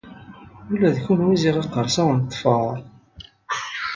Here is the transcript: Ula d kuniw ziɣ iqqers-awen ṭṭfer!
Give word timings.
Ula 0.71 0.89
d 0.95 0.97
kuniw 1.05 1.33
ziɣ 1.41 1.55
iqqers-awen 1.57 2.19
ṭṭfer! 2.25 2.77